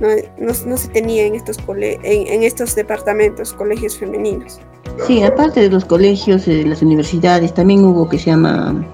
No, 0.00 0.08
no- 0.38 0.52
no 0.66 0.76
se 0.76 0.88
tenía 0.88 1.24
en 1.26 1.34
estos, 1.34 1.58
cole- 1.58 1.98
en, 2.02 2.26
en 2.26 2.42
estos 2.42 2.74
departamentos 2.74 3.52
colegios 3.52 3.98
femeninos. 3.98 4.58
Sí, 5.06 5.22
aparte 5.22 5.60
de 5.60 5.68
los 5.70 5.84
colegios, 5.84 6.48
eh, 6.48 6.64
las 6.66 6.82
universidades, 6.82 7.52
también 7.54 7.84
hubo 7.84 8.08
que 8.08 8.18
se 8.18 8.26
llama, 8.30 8.84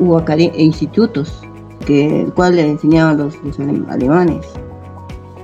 hubo 0.00 0.22
institutos, 0.56 1.42
que 1.86 2.22
el 2.22 2.32
cual 2.34 2.56
le 2.56 2.62
enseñaban 2.62 3.18
los, 3.18 3.36
los 3.44 3.58
ale- 3.58 3.82
alemanes. 3.88 4.46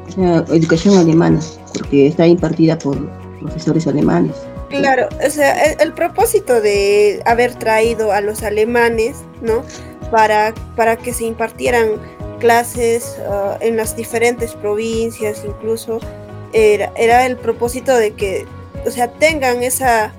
O 0.08 0.10
sea, 0.12 0.44
educación 0.54 0.96
alemana, 0.98 1.40
porque 1.74 2.08
está 2.08 2.26
impartida 2.26 2.78
por 2.78 2.96
profesores 3.40 3.86
alemanes. 3.86 4.34
Claro, 4.68 5.08
o 5.26 5.30
sea, 5.30 5.72
el, 5.72 5.80
el 5.80 5.92
propósito 5.94 6.60
de 6.60 7.22
haber 7.24 7.54
traído 7.54 8.12
a 8.12 8.20
los 8.20 8.42
alemanes, 8.42 9.18
¿no? 9.40 9.62
Para, 10.10 10.54
para 10.76 10.96
que 10.96 11.12
se 11.12 11.24
impartieran 11.24 11.92
clases 12.38 13.18
ah, 13.28 13.58
en 13.60 13.76
las 13.76 13.96
diferentes 13.96 14.54
provincias, 14.54 15.44
incluso, 15.46 16.00
era, 16.52 16.92
era 16.96 17.26
el 17.26 17.36
propósito 17.36 17.94
de 17.94 18.12
que, 18.12 18.46
o 18.86 18.90
sea, 18.90 19.10
tengan 19.12 19.62
esa, 19.62 20.12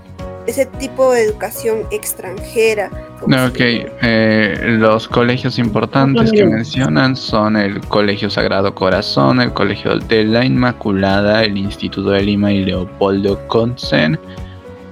ese 0.46 0.66
tipo 0.66 1.12
de 1.12 1.24
educación 1.24 1.86
extranjera. 1.92 2.90
Ok, 3.22 3.60
eh, 3.60 4.58
los 4.80 5.08
colegios 5.08 5.60
importantes 5.60 6.32
que 6.32 6.46
mencionan 6.46 7.16
son 7.16 7.58
el 7.58 7.82
Colegio 7.82 8.30
Sagrado 8.30 8.74
Corazón, 8.74 9.42
el 9.42 9.52
Colegio 9.52 9.98
de 10.00 10.24
la 10.24 10.46
Inmaculada, 10.46 11.44
el 11.44 11.58
Instituto 11.58 12.12
de 12.12 12.22
Lima 12.22 12.52
y 12.52 12.64
Leopoldo 12.64 13.46
Consen, 13.48 14.18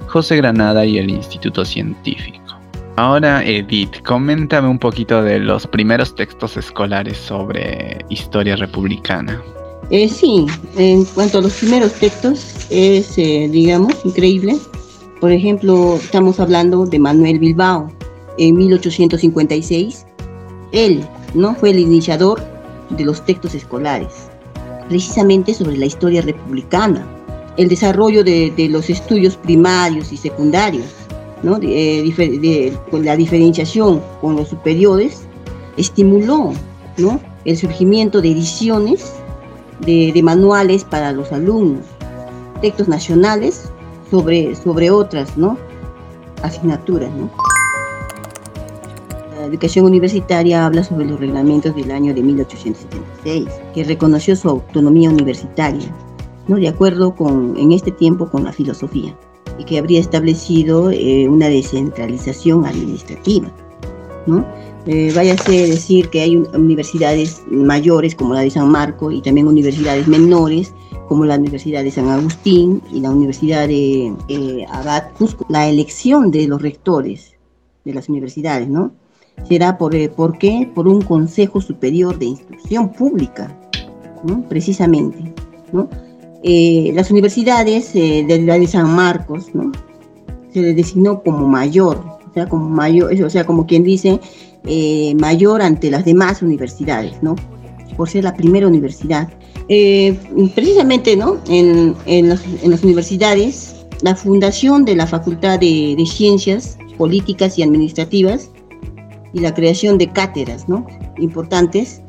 José 0.06 0.36
Granada 0.36 0.84
y 0.84 0.98
el 0.98 1.10
Instituto 1.10 1.64
Científico. 1.64 2.47
Ahora, 2.98 3.44
Edith, 3.44 4.02
coméntame 4.04 4.66
un 4.66 4.80
poquito 4.80 5.22
de 5.22 5.38
los 5.38 5.68
primeros 5.68 6.16
textos 6.16 6.56
escolares 6.56 7.16
sobre 7.16 8.04
historia 8.08 8.56
republicana. 8.56 9.40
Eh, 9.90 10.08
sí, 10.08 10.46
en 10.76 11.04
cuanto 11.04 11.38
a 11.38 11.42
los 11.42 11.52
primeros 11.52 11.92
textos, 11.92 12.66
es, 12.70 13.16
eh, 13.16 13.48
digamos, 13.52 13.94
increíble. 14.04 14.58
Por 15.20 15.30
ejemplo, 15.30 15.94
estamos 15.94 16.40
hablando 16.40 16.86
de 16.86 16.98
Manuel 16.98 17.38
Bilbao, 17.38 17.88
en 18.36 18.56
1856. 18.56 20.04
Él, 20.72 21.06
¿no? 21.34 21.54
Fue 21.54 21.70
el 21.70 21.78
iniciador 21.78 22.42
de 22.90 23.04
los 23.04 23.24
textos 23.24 23.54
escolares, 23.54 24.28
precisamente 24.88 25.54
sobre 25.54 25.76
la 25.76 25.86
historia 25.86 26.22
republicana, 26.22 27.06
el 27.58 27.68
desarrollo 27.68 28.24
de, 28.24 28.52
de 28.56 28.68
los 28.68 28.90
estudios 28.90 29.36
primarios 29.36 30.10
y 30.10 30.16
secundarios, 30.16 31.07
¿no? 31.42 31.58
De, 31.58 31.98
eh, 32.00 32.04
difer- 32.04 32.40
de- 32.40 32.76
con 32.90 33.04
la 33.04 33.16
diferenciación 33.16 34.00
con 34.20 34.36
los 34.36 34.48
superiores, 34.48 35.22
estimuló, 35.76 36.52
¿no? 36.96 37.20
El 37.44 37.56
surgimiento 37.56 38.20
de 38.20 38.30
ediciones 38.32 39.12
de, 39.86 40.10
de 40.12 40.22
manuales 40.22 40.84
para 40.84 41.12
los 41.12 41.32
alumnos, 41.32 41.84
textos 42.60 42.88
nacionales 42.88 43.70
sobre, 44.10 44.54
sobre 44.56 44.90
otras 44.90 45.30
asignaturas. 46.42 47.10
La 49.38 49.44
educación 49.46 49.84
universitaria 49.86 50.66
habla 50.66 50.82
sobre 50.82 51.06
los 51.06 51.20
reglamentos 51.20 51.74
del 51.74 51.90
año 51.92 52.12
de 52.12 52.22
1876, 52.22 53.46
que 53.74 53.84
reconoció 53.84 54.34
su 54.36 54.48
autonomía 54.48 55.08
universitaria, 55.10 55.88
¿no? 56.48 56.56
de 56.56 56.68
acuerdo 56.68 57.14
con, 57.14 57.56
en 57.56 57.72
este 57.72 57.92
tiempo 57.92 58.28
con 58.28 58.44
la 58.44 58.52
filosofía, 58.52 59.16
que 59.64 59.78
habría 59.78 60.00
establecido 60.00 60.90
eh, 60.90 61.28
una 61.28 61.48
descentralización 61.48 62.64
administrativa. 62.66 63.50
¿no? 64.26 64.44
Eh, 64.86 65.12
váyase 65.14 65.64
a 65.64 65.66
decir 65.66 66.08
que 66.08 66.20
hay 66.20 66.36
un- 66.36 66.48
universidades 66.54 67.42
mayores 67.50 68.14
como 68.14 68.34
la 68.34 68.40
de 68.40 68.50
San 68.50 68.70
Marco 68.70 69.10
y 69.10 69.20
también 69.22 69.46
universidades 69.48 70.06
menores 70.06 70.72
como 71.08 71.24
la 71.24 71.36
Universidad 71.36 71.82
de 71.84 71.90
San 71.90 72.08
Agustín 72.08 72.82
y 72.92 73.00
la 73.00 73.10
Universidad 73.10 73.66
de 73.68 74.12
eh, 74.28 74.66
Abad 74.70 75.04
Cusco. 75.18 75.46
La 75.48 75.66
elección 75.68 76.30
de 76.30 76.46
los 76.46 76.60
rectores 76.60 77.32
de 77.84 77.94
las 77.94 78.08
universidades, 78.10 78.68
¿no? 78.68 78.92
Será 79.48 79.78
por, 79.78 79.94
eh, 79.94 80.08
¿por 80.08 80.36
qué? 80.36 80.70
Por 80.74 80.86
un 80.88 81.00
Consejo 81.00 81.60
Superior 81.60 82.18
de 82.18 82.26
Instrucción 82.26 82.92
Pública, 82.92 83.56
¿no? 84.24 84.42
Precisamente, 84.48 85.32
¿no? 85.72 85.88
Eh, 86.42 86.92
las 86.94 87.10
universidades 87.10 87.94
eh, 87.94 88.24
de 88.26 88.40
la 88.42 88.58
de 88.58 88.66
San 88.66 88.94
Marcos. 88.94 89.46
Se 90.52 90.62
le 90.62 90.74
designó 90.74 91.22
como 91.22 91.46
mayor, 91.46 91.98
o 91.98 92.32
sea, 92.32 92.46
como 92.46 92.68
mayor, 92.68 93.12
o 93.22 93.30
sea, 93.30 93.44
como 93.44 93.66
quien 93.66 93.82
dice, 93.82 94.20
eh, 94.64 95.14
mayor 95.20 95.60
ante 95.62 95.90
las 95.90 96.04
demás 96.04 96.42
universidades, 96.42 97.22
¿no? 97.22 97.36
Por 97.96 98.08
ser 98.08 98.24
la 98.24 98.34
primera 98.34 98.66
universidad. 98.66 99.28
Precisamente, 100.54 101.16
¿no? 101.16 101.36
En, 101.48 101.94
en, 102.06 102.28
las, 102.30 102.42
en 102.62 102.70
las 102.70 102.82
universidades, 102.82 103.74
la 104.00 104.14
fundación 104.14 104.84
de 104.84 104.96
la 104.96 105.06
Facultad 105.06 105.58
de, 105.58 105.94
de 105.98 106.06
Ciencias 106.06 106.78
Políticas 106.96 107.58
y 107.58 107.62
Administrativas 107.62 108.50
y 109.34 109.40
la 109.40 109.52
creación 109.52 109.98
de 109.98 110.08
cátedras, 110.10 110.68
¿no? 110.68 110.86
Importantes, 111.18 112.00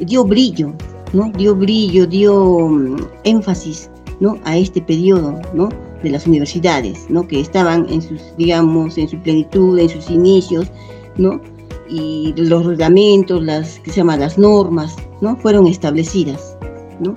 dio 0.00 0.24
brillo, 0.24 0.72
¿no? 1.14 1.32
Dio 1.38 1.54
brillo, 1.54 2.06
dio 2.06 2.68
mm, 2.68 2.96
énfasis, 3.24 3.90
¿no? 4.20 4.38
A 4.44 4.58
este 4.58 4.82
periodo, 4.82 5.40
¿no? 5.54 5.70
De 6.02 6.10
las 6.10 6.26
universidades, 6.26 7.06
¿no? 7.08 7.26
Que 7.26 7.40
estaban 7.40 7.86
en 7.88 8.02
sus, 8.02 8.20
digamos, 8.36 8.98
en 8.98 9.08
su 9.08 9.18
plenitud, 9.18 9.78
en 9.78 9.88
sus 9.88 10.10
inicios, 10.10 10.70
¿no? 11.16 11.40
y 11.88 12.32
los 12.36 12.64
reglamentos, 12.64 13.42
las 13.42 13.78
que 13.80 13.90
se 13.90 13.98
llaman 13.98 14.20
las 14.20 14.38
normas, 14.38 14.96
¿no? 15.20 15.36
Fueron 15.36 15.66
establecidas, 15.66 16.56
¿no? 17.00 17.14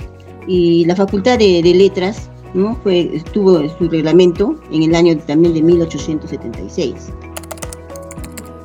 Y 0.48 0.86
la 0.86 0.96
Facultad 0.96 1.40
de, 1.40 1.62
Letras, 1.62 2.30
¿no? 2.54 2.76
Fue, 2.84 3.22
tuvo 3.34 3.68
su 3.78 3.90
reglamento 3.90 4.56
en 4.72 4.84
el 4.84 4.96
año 4.96 5.18
también 5.20 5.54
de 5.54 5.62
1876. 5.62 7.12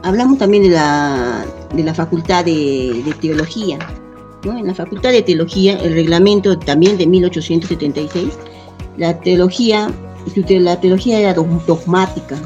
Hablamos 0.03 0.39
también 0.39 0.65
de 0.65 0.71
la, 0.71 1.45
de 1.75 1.83
la 1.85 1.95
Facultad 1.95 2.45
de 2.45 3.15
Teología, 3.21 3.79
¿no? 4.45 4.59
En 4.59 4.67
la 4.67 4.75
Facultad 4.75 5.11
de 5.13 5.23
Teología, 5.23 5.79
el 5.81 5.93
reglamento 5.95 6.59
también 6.59 6.97
de 6.99 7.07
1876, 7.07 8.39
la 8.99 9.19
teología, 9.21 9.91
su 10.35 10.43
te- 10.43 10.61
la 10.61 10.81
teología 10.81 11.19
era 11.21 11.35
dog- 11.35 11.65
dogmática. 11.67 12.37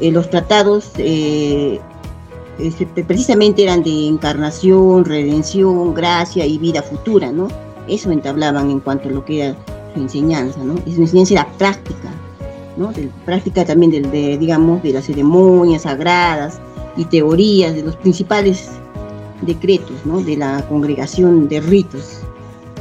Eh, 0.00 0.10
los 0.10 0.28
tratados 0.30 0.90
eh, 0.98 1.78
este, 2.58 2.86
precisamente 3.04 3.62
eran 3.62 3.82
de 3.82 4.06
encarnación, 4.08 5.04
redención, 5.04 5.94
gracia 5.94 6.44
y 6.46 6.58
vida 6.58 6.82
futura. 6.82 7.30
Eso 7.88 8.10
entablaban 8.10 8.70
en 8.70 8.80
cuanto 8.80 9.08
a 9.08 9.12
lo 9.12 9.24
que 9.24 9.42
era 9.44 9.56
su 9.94 10.00
enseñanza, 10.00 10.58
¿no? 10.64 10.74
Una 10.74 10.82
enseñanza 10.96 11.34
de 11.34 11.40
la 11.40 11.48
práctica, 11.58 12.10
¿no? 12.76 12.90
Práctica 13.24 13.64
también 13.64 13.90
de, 13.92 14.00
de, 14.02 14.38
digamos, 14.38 14.82
de 14.82 14.92
las 14.92 15.04
ceremonias 15.06 15.82
sagradas 15.82 16.58
y 16.96 17.04
teorías 17.04 17.74
de 17.74 17.82
los 17.82 17.96
principales 17.96 18.68
decretos, 19.42 20.04
¿no? 20.04 20.20
De 20.20 20.36
la 20.36 20.64
congregación 20.68 21.48
de 21.48 21.60
ritos. 21.60 22.20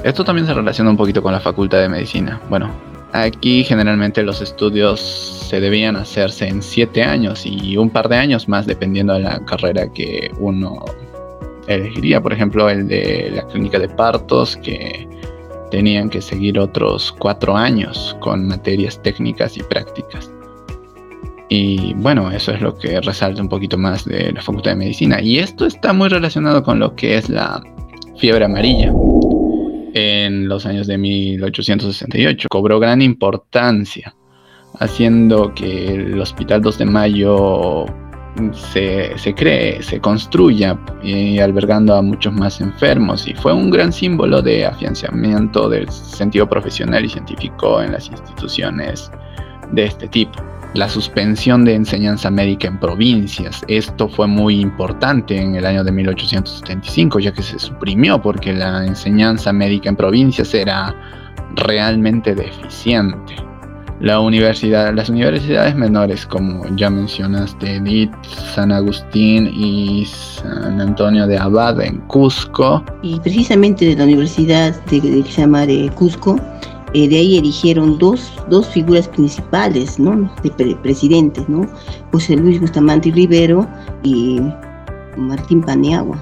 Esto 0.03 0.23
también 0.23 0.47
se 0.47 0.53
relaciona 0.53 0.89
un 0.89 0.97
poquito 0.97 1.21
con 1.21 1.31
la 1.31 1.39
facultad 1.39 1.79
de 1.79 1.89
medicina. 1.89 2.41
Bueno, 2.49 2.71
aquí 3.13 3.63
generalmente 3.63 4.23
los 4.23 4.41
estudios 4.41 4.99
se 4.99 5.59
debían 5.59 5.95
hacerse 5.95 6.47
en 6.47 6.61
siete 6.61 7.03
años 7.03 7.45
y 7.45 7.77
un 7.77 7.89
par 7.89 8.09
de 8.09 8.15
años 8.15 8.47
más 8.47 8.65
dependiendo 8.65 9.13
de 9.13 9.19
la 9.19 9.39
carrera 9.45 9.91
que 9.91 10.31
uno 10.39 10.85
elegiría. 11.67 12.21
Por 12.21 12.33
ejemplo, 12.33 12.69
el 12.69 12.87
de 12.87 13.31
la 13.35 13.45
clínica 13.47 13.77
de 13.77 13.89
partos 13.89 14.57
que 14.57 15.07
tenían 15.69 16.09
que 16.09 16.21
seguir 16.21 16.59
otros 16.59 17.11
cuatro 17.17 17.55
años 17.55 18.15
con 18.19 18.47
materias 18.47 19.01
técnicas 19.01 19.57
y 19.57 19.63
prácticas. 19.63 20.31
Y 21.53 21.93
bueno, 21.95 22.31
eso 22.31 22.53
es 22.53 22.61
lo 22.61 22.77
que 22.77 23.01
resalta 23.01 23.41
un 23.41 23.49
poquito 23.49 23.77
más 23.77 24.05
de 24.05 24.31
la 24.31 24.41
Facultad 24.41 24.71
de 24.71 24.77
Medicina. 24.77 25.19
Y 25.19 25.39
esto 25.39 25.65
está 25.65 25.91
muy 25.91 26.07
relacionado 26.07 26.63
con 26.63 26.79
lo 26.79 26.95
que 26.95 27.17
es 27.17 27.27
la 27.27 27.61
fiebre 28.15 28.45
amarilla. 28.45 28.93
En 29.93 30.47
los 30.47 30.65
años 30.65 30.87
de 30.87 30.97
1868 30.97 32.47
cobró 32.49 32.79
gran 32.79 33.01
importancia, 33.01 34.15
haciendo 34.79 35.53
que 35.53 35.95
el 35.95 36.21
Hospital 36.21 36.61
2 36.61 36.77
de 36.77 36.85
Mayo 36.85 37.85
se, 38.53 39.17
se 39.17 39.35
cree, 39.35 39.83
se 39.83 39.99
construya 39.99 40.79
y 41.03 41.37
albergando 41.39 41.95
a 41.95 42.01
muchos 42.01 42.31
más 42.31 42.61
enfermos 42.61 43.27
y 43.27 43.33
fue 43.33 43.51
un 43.51 43.69
gran 43.69 43.91
símbolo 43.91 44.41
de 44.41 44.65
afianzamiento 44.65 45.67
del 45.67 45.91
sentido 45.91 46.47
profesional 46.47 47.03
y 47.03 47.09
científico 47.09 47.81
en 47.81 47.91
las 47.91 48.07
instituciones 48.07 49.11
de 49.73 49.83
este 49.83 50.07
tipo. 50.07 50.50
La 50.73 50.87
suspensión 50.87 51.65
de 51.65 51.75
enseñanza 51.75 52.31
médica 52.31 52.69
en 52.69 52.79
provincias, 52.79 53.61
esto 53.67 54.07
fue 54.07 54.25
muy 54.25 54.61
importante 54.61 55.35
en 55.35 55.55
el 55.55 55.65
año 55.65 55.83
de 55.83 55.91
1875 55.91 57.19
ya 57.19 57.33
que 57.33 57.43
se 57.43 57.59
suprimió 57.59 58.21
porque 58.21 58.53
la 58.53 58.85
enseñanza 58.85 59.51
médica 59.51 59.89
en 59.89 59.97
provincias 59.97 60.53
era 60.53 60.95
realmente 61.55 62.33
deficiente. 62.33 63.35
La 63.99 64.19
universidad, 64.19 64.93
las 64.95 65.09
universidades 65.09 65.75
menores, 65.75 66.25
como 66.25 66.65
ya 66.75 66.89
mencionaste, 66.89 67.75
Edith, 67.75 68.11
San 68.55 68.71
Agustín 68.71 69.51
y 69.53 70.05
San 70.05 70.79
Antonio 70.81 71.27
de 71.27 71.37
Abad 71.37 71.79
en 71.81 71.97
Cusco. 72.07 72.83
Y 73.03 73.19
precisamente 73.19 73.85
de 73.85 73.95
la 73.95 74.05
Universidad 74.05 74.73
de, 74.85 75.01
de 75.01 75.67
de 75.67 75.91
Cusco, 75.93 76.39
eh, 76.93 77.07
de 77.07 77.17
ahí 77.17 77.37
eligieron 77.37 77.97
dos, 77.97 78.31
dos 78.49 78.67
figuras 78.67 79.07
principales, 79.07 79.99
¿no? 79.99 80.29
De 80.43 80.51
pre 80.51 80.75
presidentes, 80.75 81.47
¿no? 81.47 81.67
José 82.11 82.35
Luis 82.35 82.59
Bustamante 82.59 83.11
Rivero 83.11 83.67
y 84.03 84.41
Martín 85.17 85.61
Paniagua. 85.61 86.17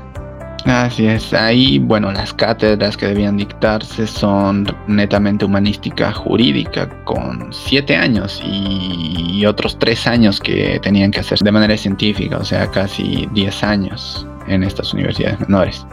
Así 0.65 1.07
es, 1.07 1.33
ahí, 1.33 1.79
bueno, 1.79 2.11
las 2.11 2.33
cátedras 2.33 2.97
que 2.97 3.07
debían 3.07 3.37
dictarse 3.37 4.05
son 4.05 4.67
netamente 4.87 5.45
humanística 5.45 6.11
jurídica, 6.11 6.87
con 7.05 7.47
siete 7.51 7.95
años 7.95 8.41
y, 8.45 9.45
otros 9.45 9.79
tres 9.79 10.05
años 10.05 10.39
que 10.39 10.79
tenían 10.83 11.11
que 11.11 11.21
hacer 11.21 11.39
de 11.39 11.51
manera 11.51 11.75
científica, 11.77 12.37
o 12.37 12.43
sea, 12.43 12.69
casi 12.69 13.27
diez 13.33 13.63
años 13.63 14.27
en 14.47 14.63
estas 14.63 14.93
universidades 14.93 15.39
menores. 15.39 15.87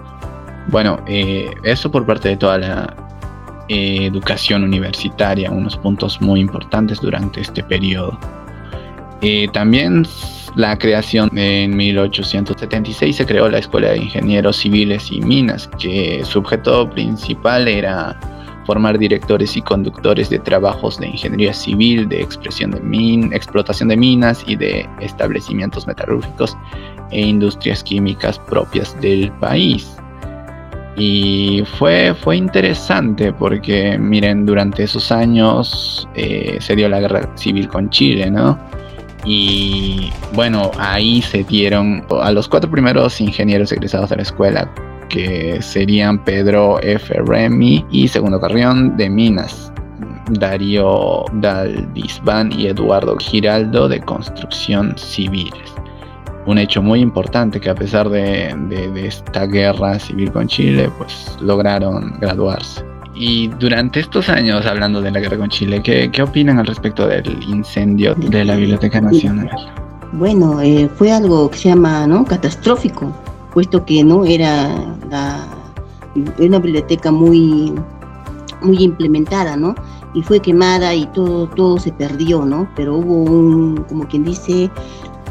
Bueno, 0.66 0.98
eh, 1.06 1.48
eso 1.62 1.90
por 1.90 2.04
parte 2.04 2.30
de 2.30 2.36
toda 2.36 2.58
la 2.58 3.05
educación 3.68 4.64
universitaria, 4.64 5.50
unos 5.50 5.76
puntos 5.76 6.20
muy 6.20 6.40
importantes 6.40 7.00
durante 7.00 7.40
este 7.40 7.62
periodo. 7.62 8.18
Eh, 9.22 9.48
también 9.52 10.06
la 10.56 10.78
creación 10.78 11.36
en 11.36 11.76
1876 11.76 13.16
se 13.16 13.26
creó 13.26 13.48
la 13.48 13.58
Escuela 13.58 13.90
de 13.90 13.98
Ingenieros 13.98 14.56
Civiles 14.56 15.10
y 15.10 15.20
Minas, 15.20 15.68
que 15.78 16.22
su 16.24 16.38
objeto 16.38 16.88
principal 16.90 17.68
era 17.68 18.18
formar 18.66 18.98
directores 18.98 19.56
y 19.56 19.62
conductores 19.62 20.28
de 20.28 20.40
trabajos 20.40 20.98
de 20.98 21.06
ingeniería 21.06 21.54
civil, 21.54 22.08
de 22.08 22.20
expresión 22.20 22.72
de 22.72 22.80
min, 22.80 23.32
explotación 23.32 23.88
de 23.88 23.96
minas 23.96 24.44
y 24.46 24.56
de 24.56 24.88
establecimientos 25.00 25.86
metalúrgicos 25.86 26.56
e 27.10 27.20
industrias 27.20 27.84
químicas 27.84 28.38
propias 28.40 29.00
del 29.00 29.30
país. 29.32 29.96
Y 30.96 31.62
fue, 31.78 32.14
fue 32.14 32.36
interesante 32.36 33.32
porque, 33.32 33.98
miren, 33.98 34.46
durante 34.46 34.84
esos 34.84 35.12
años 35.12 36.08
eh, 36.14 36.56
se 36.60 36.74
dio 36.74 36.88
la 36.88 37.00
guerra 37.00 37.30
civil 37.36 37.68
con 37.68 37.90
Chile, 37.90 38.30
¿no? 38.30 38.58
Y 39.26 40.10
bueno, 40.32 40.70
ahí 40.78 41.20
se 41.20 41.42
dieron 41.44 42.04
a 42.22 42.30
los 42.30 42.48
cuatro 42.48 42.70
primeros 42.70 43.20
ingenieros 43.20 43.72
egresados 43.72 44.10
de 44.10 44.16
la 44.16 44.22
escuela, 44.22 44.70
que 45.08 45.60
serían 45.60 46.24
Pedro 46.24 46.80
F. 46.80 47.12
Remy 47.26 47.84
y 47.90 48.08
Segundo 48.08 48.40
Carrión 48.40 48.96
de 48.96 49.10
Minas, 49.10 49.72
Darío 50.30 51.24
Daldisban 51.34 52.52
y 52.52 52.68
Eduardo 52.68 53.16
Giraldo 53.18 53.88
de 53.88 54.00
Construcción 54.00 54.94
Civiles. 54.96 55.74
Un 56.46 56.58
hecho 56.58 56.80
muy 56.80 57.00
importante 57.00 57.60
que 57.60 57.70
a 57.70 57.74
pesar 57.74 58.08
de, 58.08 58.54
de 58.68 59.06
esta 59.06 59.46
guerra 59.46 59.98
civil 59.98 60.30
con 60.30 60.46
Chile, 60.46 60.90
pues 60.98 61.36
lograron 61.40 62.14
graduarse. 62.20 62.84
Y 63.18 63.48
durante 63.48 64.00
estos 64.00 64.28
años, 64.28 64.66
hablando 64.66 65.00
de 65.00 65.10
la 65.10 65.20
guerra 65.20 65.38
con 65.38 65.48
Chile, 65.48 65.80
¿qué, 65.82 66.10
qué 66.12 66.22
opinan 66.22 66.58
al 66.58 66.66
respecto 66.66 67.06
del 67.06 67.42
incendio 67.48 68.14
de 68.14 68.44
la 68.44 68.56
Biblioteca 68.56 69.00
Nacional? 69.00 69.50
Bueno, 70.12 70.60
eh, 70.60 70.88
fue 70.96 71.10
algo 71.10 71.50
que 71.50 71.56
se 71.56 71.68
llama 71.70 72.06
¿no? 72.06 72.24
catastrófico, 72.24 73.10
puesto 73.54 73.84
que 73.86 74.04
no 74.04 74.24
era 74.26 74.68
la, 75.10 75.46
una 76.38 76.58
biblioteca 76.58 77.10
muy, 77.10 77.72
muy 78.60 78.82
implementada, 78.82 79.56
¿no? 79.56 79.74
Y 80.12 80.22
fue 80.22 80.40
quemada 80.40 80.94
y 80.94 81.06
todo, 81.06 81.48
todo 81.48 81.78
se 81.78 81.92
perdió, 81.92 82.44
¿no? 82.44 82.68
Pero 82.76 82.96
hubo 82.96 83.14
un, 83.14 83.84
como 83.88 84.06
quien 84.06 84.24
dice, 84.24 84.70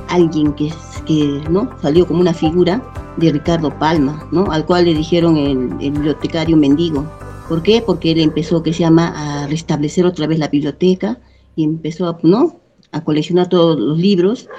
alguien 0.09 0.53
que, 0.53 0.73
que 1.05 1.41
¿no? 1.49 1.69
salió 1.81 2.07
como 2.07 2.21
una 2.21 2.33
figura 2.33 2.81
de 3.17 3.31
Ricardo 3.31 3.77
Palma, 3.79 4.27
¿no? 4.31 4.51
Al 4.51 4.65
cual 4.65 4.85
le 4.85 4.93
dijeron 4.93 5.37
el, 5.37 5.67
bibliotecario 5.91 6.57
mendigo, 6.57 7.05
¿Por 7.47 7.61
qué? 7.61 7.83
Porque 7.85 8.11
él 8.11 8.19
empezó, 8.21 8.63
que 8.63 8.73
se 8.73 8.79
llama, 8.79 9.13
a 9.15 9.45
restablecer 9.45 10.03
otra 10.03 10.25
vez 10.25 10.39
la 10.39 10.47
biblioteca 10.47 11.19
y 11.55 11.63
empezó 11.63 12.07
a, 12.07 12.17
¿no? 12.23 12.59
a 12.91 13.03
coleccionar 13.03 13.49
todos 13.49 13.79
los 13.79 13.97
libros. 13.97 14.49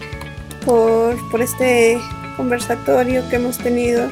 por, 0.65 1.41
este 1.41 1.99
conversatorio 2.35 3.27
que 3.29 3.37
hemos 3.37 3.57
tenido 3.57 4.09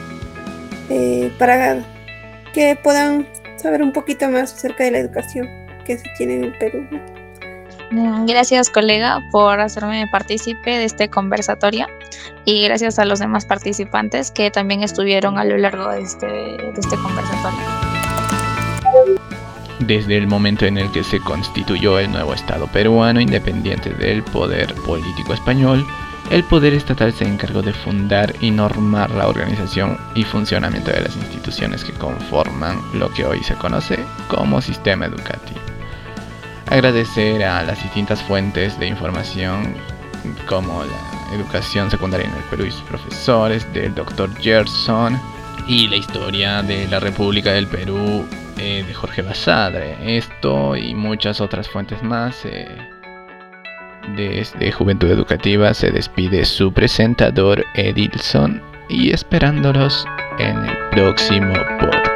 eh, 0.89 1.31
para 1.37 1.83
que 2.53 2.77
puedan 2.81 3.27
saber 3.57 3.83
un 3.83 3.91
poquito 3.91 4.29
más 4.29 4.53
acerca 4.53 4.85
de 4.85 4.91
la 4.91 4.99
educación 4.99 5.47
que 5.85 5.97
se 5.97 6.05
tiene 6.17 6.45
en 6.45 6.57
Perú. 6.57 6.87
Gracias 8.25 8.69
colega 8.69 9.21
por 9.31 9.59
hacerme 9.59 10.07
partícipe 10.11 10.71
de 10.71 10.85
este 10.85 11.09
conversatorio 11.09 11.87
y 12.43 12.63
gracias 12.63 12.99
a 12.99 13.05
los 13.05 13.19
demás 13.19 13.45
participantes 13.45 14.31
que 14.31 14.51
también 14.51 14.83
estuvieron 14.83 15.37
a 15.37 15.45
lo 15.45 15.57
largo 15.57 15.89
de 15.89 16.01
este, 16.01 16.25
de 16.25 16.73
este 16.77 16.95
conversatorio. 16.97 17.59
Desde 19.85 20.17
el 20.17 20.27
momento 20.27 20.65
en 20.65 20.77
el 20.77 20.91
que 20.91 21.03
se 21.03 21.19
constituyó 21.19 21.99
el 21.99 22.11
nuevo 22.11 22.33
Estado 22.33 22.67
peruano 22.67 23.19
independiente 23.19 23.91
del 23.93 24.23
poder 24.23 24.73
político 24.73 25.33
español, 25.33 25.85
el 26.31 26.43
poder 26.43 26.73
estatal 26.73 27.13
se 27.13 27.25
encargó 27.25 27.61
de 27.61 27.73
fundar 27.73 28.33
y 28.41 28.49
normar 28.49 29.11
la 29.11 29.27
organización 29.27 29.97
y 30.15 30.23
funcionamiento 30.23 30.91
de 30.91 31.01
las 31.01 31.15
instituciones 31.15 31.83
que 31.83 31.93
conforman 31.93 32.81
lo 32.93 33.11
que 33.11 33.25
hoy 33.25 33.43
se 33.43 33.53
conoce 33.55 33.99
como 34.27 34.59
sistema 34.61 35.05
educativo 35.05 35.61
agradecer 36.67 37.43
a 37.43 37.63
las 37.63 37.81
distintas 37.81 38.21
fuentes 38.23 38.77
de 38.79 38.87
información 38.87 39.75
como 40.47 40.83
la 40.83 41.35
educación 41.35 41.91
secundaria 41.91 42.27
en 42.27 42.33
el 42.33 42.43
Perú 42.43 42.65
y 42.65 42.71
sus 42.71 42.81
profesores, 42.81 43.71
del 43.73 43.93
Dr. 43.93 44.29
Gerson 44.41 45.19
y 45.67 45.87
la 45.87 45.97
historia 45.97 46.61
de 46.61 46.87
la 46.87 46.99
República 46.99 47.51
del 47.51 47.67
Perú 47.67 48.25
eh, 48.57 48.83
de 48.87 48.93
Jorge 48.93 49.21
Basadre. 49.21 50.17
Esto 50.17 50.75
y 50.75 50.93
muchas 50.95 51.41
otras 51.41 51.67
fuentes 51.67 52.01
más. 52.03 52.45
Eh, 52.45 52.67
desde 54.15 54.71
Juventud 54.71 55.09
Educativa 55.09 55.73
se 55.73 55.91
despide 55.91 56.45
su 56.45 56.71
presentador 56.71 57.65
Edilson 57.73 58.61
y 58.87 59.11
esperándolos 59.11 60.05
en 60.37 60.57
el 60.65 60.77
próximo 60.91 61.53
podcast. 61.79 62.14